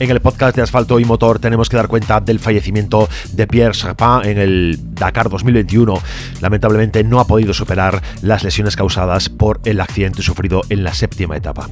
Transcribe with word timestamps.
En 0.00 0.08
el 0.08 0.20
podcast 0.20 0.56
de 0.56 0.62
Asfalto 0.62 0.98
y 0.98 1.04
Motor 1.04 1.40
tenemos 1.40 1.68
que 1.68 1.76
dar 1.76 1.86
cuenta 1.86 2.20
del 2.20 2.38
fallecimiento 2.38 3.06
de 3.32 3.46
Pierre 3.46 3.74
Chapin 3.74 4.30
en 4.30 4.38
el 4.38 4.78
Dakar 4.94 5.28
2021. 5.28 5.92
Lamentablemente 6.40 7.04
no 7.04 7.20
ha 7.20 7.26
podido 7.26 7.52
superar 7.52 8.02
las 8.22 8.42
lesiones 8.42 8.76
causadas 8.76 9.28
por 9.28 9.60
el 9.66 9.78
accidente 9.78 10.22
sufrido 10.22 10.62
en 10.70 10.84
la 10.84 10.94
séptima 10.94 11.36
etapa. 11.36 11.68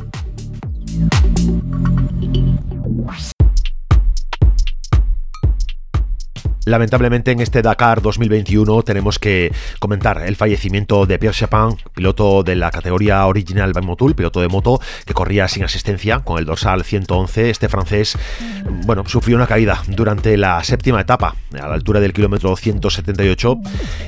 Lamentablemente 6.68 7.30
en 7.30 7.40
este 7.40 7.62
Dakar 7.62 8.02
2021 8.02 8.82
tenemos 8.82 9.18
que 9.18 9.50
comentar 9.78 10.20
el 10.26 10.36
fallecimiento 10.36 11.06
de 11.06 11.18
Pierre 11.18 11.34
Chapin, 11.34 11.78
piloto 11.94 12.42
de 12.42 12.56
la 12.56 12.70
categoría 12.70 13.24
Original 13.24 13.72
by 13.72 13.82
Motul, 13.82 14.14
piloto 14.14 14.42
de 14.42 14.48
moto 14.48 14.78
que 15.06 15.14
corría 15.14 15.48
sin 15.48 15.64
asistencia 15.64 16.18
con 16.18 16.38
el 16.38 16.44
dorsal 16.44 16.84
111. 16.84 17.48
Este 17.48 17.70
francés, 17.70 18.18
bueno, 18.84 19.02
sufrió 19.06 19.36
una 19.36 19.46
caída 19.46 19.82
durante 19.86 20.36
la 20.36 20.62
séptima 20.62 21.00
etapa 21.00 21.36
a 21.58 21.68
la 21.68 21.72
altura 21.72 22.00
del 22.00 22.12
kilómetro 22.12 22.54
178 22.54 23.60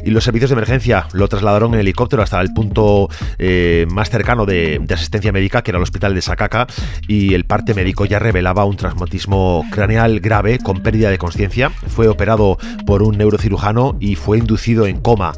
y 0.05 0.11
los 0.11 0.23
servicios 0.23 0.51
de 0.51 0.55
emergencia 0.55 1.07
lo 1.15 1.29
trasladaron 1.29 1.73
en 1.73 1.80
helicóptero 1.80 2.23
hasta 2.23 2.43
el 2.43 2.52
punto 2.52 3.09
eh, 3.38 3.87
más 3.91 4.11
cercano 4.11 4.45
de, 4.45 4.85
asistencia 4.93 5.33
médica, 5.33 5.63
que 5.63 5.71
era 5.71 5.79
el 5.79 5.83
hospital 5.83 6.15
de 6.15 6.21
Sakaka, 6.21 6.66
y 7.09 7.33
el 7.33 7.47
parte 7.47 7.73
médico 7.73 8.05
ya 8.05 8.19
revelaba 8.19 8.66
un 8.66 8.77
traumatismo 8.77 9.65
craneal 9.71 10.21
grave 10.21 10.59
con 10.59 10.83
pérdida 10.83 11.09
de 11.09 11.16
conciencia. 11.16 11.71
Fue 11.71 12.07
operado 12.07 12.50
por 12.87 13.03
un 13.03 13.19
neurocirujano 13.19 13.97
y 14.01 14.17
fue 14.17 14.39
inducido 14.39 14.87
en 14.87 15.01
coma. 15.01 15.33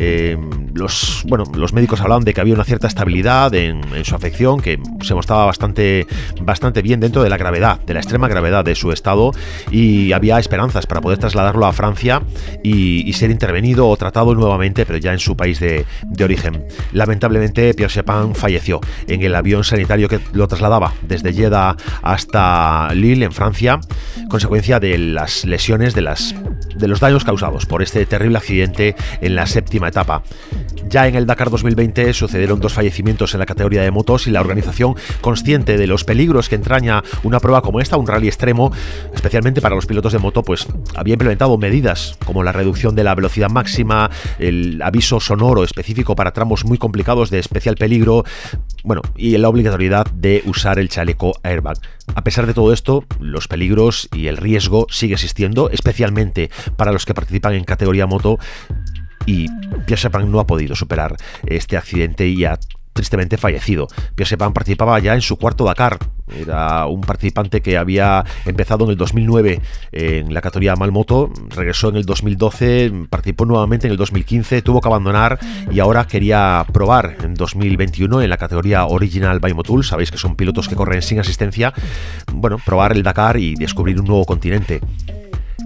Eh, 0.00 0.38
los, 0.74 1.24
bueno, 1.26 1.44
los 1.54 1.72
médicos 1.72 2.00
hablaban 2.00 2.24
de 2.24 2.32
que 2.32 2.40
había 2.40 2.54
una 2.54 2.64
cierta 2.64 2.86
estabilidad 2.86 3.52
en, 3.54 3.82
su 4.04 4.14
afección, 4.14 4.60
que 4.60 4.80
se 5.02 5.14
mostraba 5.14 5.46
bastante, 5.46 6.06
bastante 6.40 6.82
bien 6.82 7.00
dentro 7.00 7.22
de 7.22 7.28
la 7.28 7.36
gravedad, 7.36 7.80
de 7.80 7.94
la 7.94 8.00
extrema 8.00 8.28
gravedad 8.28 8.64
de 8.64 8.74
su 8.74 8.92
estado, 8.92 9.32
y 9.70 10.12
había 10.12 10.38
esperanzas 10.38 10.86
para 10.86 11.00
poder 11.00 11.18
trasladarlo 11.18 11.66
a 11.66 11.72
Francia 11.72 12.22
y, 12.62 13.12
ser 13.18 13.32
intervenido 13.32 13.88
o 13.88 13.96
tratado 13.96 14.32
nuevamente, 14.36 14.86
pero 14.86 14.96
ya 14.96 15.12
en 15.12 15.18
su 15.18 15.36
país 15.36 15.58
de, 15.58 15.84
origen. 16.22 16.64
Lamentablemente, 16.92 17.74
Pierre 17.74 17.92
Chapin 17.92 18.34
falleció 18.34 18.80
en 19.08 19.22
el 19.22 19.34
avión 19.34 19.64
sanitario 19.64 20.08
que 20.08 20.20
lo 20.32 20.46
trasladaba 20.46 20.92
desde 21.02 21.32
Jeddah 21.32 21.76
hasta 22.02 22.92
Lille, 22.94 23.24
en 23.24 23.32
Francia, 23.32 23.80
consecuencia 24.28 24.78
de 24.78 24.98
las 24.98 25.44
lesiones 25.44 25.94
de 25.94 26.02
las 26.02 26.34
de 26.78 26.88
los 26.88 27.00
daños 27.00 27.24
causados 27.24 27.66
por 27.66 27.82
este 27.82 28.06
terrible 28.06 28.38
accidente 28.38 28.96
en 29.20 29.34
la 29.34 29.46
séptima 29.46 29.88
etapa. 29.88 30.22
Ya 30.88 31.06
en 31.06 31.16
el 31.16 31.26
Dakar 31.26 31.50
2020 31.50 32.14
sucedieron 32.14 32.60
dos 32.60 32.72
fallecimientos 32.72 33.34
en 33.34 33.40
la 33.40 33.46
categoría 33.46 33.82
de 33.82 33.90
motos 33.90 34.26
y 34.26 34.30
la 34.30 34.40
organización, 34.40 34.94
consciente 35.20 35.76
de 35.76 35.86
los 35.86 36.04
peligros 36.04 36.48
que 36.48 36.54
entraña 36.54 37.02
una 37.24 37.40
prueba 37.40 37.60
como 37.60 37.80
esta, 37.80 37.98
un 37.98 38.06
rally 38.06 38.26
extremo, 38.26 38.72
especialmente 39.14 39.60
para 39.60 39.74
los 39.74 39.84
pilotos 39.84 40.14
de 40.14 40.18
moto, 40.18 40.42
pues 40.42 40.66
había 40.94 41.12
implementado 41.12 41.58
medidas 41.58 42.16
como 42.24 42.42
la 42.42 42.52
reducción 42.52 42.94
de 42.94 43.04
la 43.04 43.14
velocidad 43.14 43.50
máxima, 43.50 44.10
el 44.38 44.80
aviso 44.80 45.20
sonoro 45.20 45.62
específico 45.62 46.16
para 46.16 46.32
tramos 46.32 46.64
muy 46.64 46.78
complicados 46.78 47.28
de 47.28 47.38
especial 47.38 47.74
peligro, 47.74 48.24
bueno, 48.82 49.02
y 49.14 49.36
la 49.36 49.50
obligatoriedad 49.50 50.06
de 50.12 50.42
usar 50.46 50.78
el 50.78 50.88
chaleco 50.88 51.34
airbag. 51.42 51.76
A 52.14 52.24
pesar 52.24 52.46
de 52.46 52.54
todo 52.54 52.72
esto, 52.72 53.04
los 53.20 53.46
peligros 53.46 54.08
y 54.14 54.28
el 54.28 54.38
riesgo 54.38 54.86
sigue 54.88 55.14
existiendo, 55.14 55.68
especialmente 55.68 56.50
para 56.76 56.92
los 56.92 57.04
que 57.04 57.12
participan 57.12 57.52
en 57.52 57.64
categoría 57.64 58.06
moto 58.06 58.38
y 59.28 59.46
Pierre 59.84 60.00
Chapin 60.00 60.32
no 60.32 60.40
ha 60.40 60.46
podido 60.46 60.74
superar 60.74 61.14
este 61.46 61.76
accidente 61.76 62.26
y 62.26 62.46
ha 62.46 62.58
tristemente 62.94 63.36
fallecido. 63.36 63.86
Pierre 64.14 64.30
Chapin 64.30 64.54
participaba 64.54 64.98
ya 65.00 65.14
en 65.14 65.20
su 65.20 65.36
cuarto 65.36 65.64
Dakar. 65.64 65.98
Era 66.34 66.86
un 66.86 67.02
participante 67.02 67.60
que 67.60 67.76
había 67.76 68.24
empezado 68.46 68.86
en 68.86 68.90
el 68.92 68.96
2009 68.96 69.60
en 69.92 70.32
la 70.32 70.40
categoría 70.40 70.76
Malmoto, 70.76 71.30
regresó 71.50 71.90
en 71.90 71.96
el 71.96 72.06
2012, 72.06 72.90
participó 73.10 73.44
nuevamente 73.44 73.86
en 73.86 73.92
el 73.92 73.98
2015, 73.98 74.62
tuvo 74.62 74.80
que 74.80 74.88
abandonar 74.88 75.38
y 75.70 75.78
ahora 75.78 76.06
quería 76.06 76.64
probar 76.72 77.16
en 77.22 77.34
2021 77.34 78.22
en 78.22 78.30
la 78.30 78.38
categoría 78.38 78.86
Original 78.86 79.40
by 79.40 79.52
Motul. 79.52 79.84
Sabéis 79.84 80.10
que 80.10 80.18
son 80.18 80.36
pilotos 80.36 80.68
que 80.68 80.74
corren 80.74 81.02
sin 81.02 81.20
asistencia. 81.20 81.74
Bueno, 82.32 82.56
probar 82.64 82.92
el 82.92 83.02
Dakar 83.02 83.36
y 83.36 83.56
descubrir 83.56 84.00
un 84.00 84.06
nuevo 84.06 84.24
continente. 84.24 84.80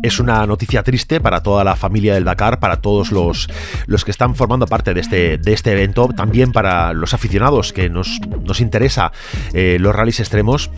Es 0.02 0.18
una 0.18 0.46
noticia 0.46 0.82
triste 0.82 1.20
para 1.20 1.42
toda 1.42 1.64
la 1.64 1.76
familia 1.76 2.14
del 2.14 2.24
Dakar, 2.24 2.58
para 2.58 2.80
todos 2.80 3.12
los, 3.12 3.48
los 3.86 4.04
que 4.04 4.10
están 4.10 4.34
formando 4.34 4.66
parte 4.66 4.94
de 4.94 5.00
este, 5.00 5.38
de 5.38 5.52
este 5.52 5.72
evento, 5.72 6.08
también 6.08 6.52
para 6.52 6.92
los 6.92 7.14
aficionados 7.14 7.72
que 7.72 7.88
nos, 7.88 8.20
nos 8.42 8.60
interesa 8.60 9.12
eh, 9.52 9.76
los 9.80 9.94
rallies 9.94 10.20
extremos. 10.20 10.70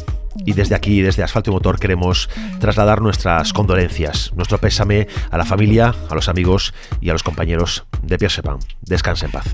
Y 0.45 0.53
desde 0.53 0.75
aquí, 0.75 1.01
desde 1.01 1.23
Asfalto 1.23 1.51
y 1.51 1.55
Motor, 1.55 1.79
queremos 1.79 2.29
trasladar 2.59 3.01
nuestras 3.01 3.53
condolencias, 3.53 4.33
nuestro 4.35 4.59
pésame 4.59 5.07
a 5.31 5.39
la 5.39 5.45
familia, 5.45 5.95
a 6.11 6.15
los 6.15 6.29
amigos 6.29 6.75
y 7.01 7.09
a 7.09 7.13
los 7.13 7.23
compañeros 7.23 7.85
de 8.03 8.19
Pierre 8.19 8.35
Sepin. 8.35 8.59
Descanse 8.83 9.27
en 9.27 9.33
paz. 9.33 9.47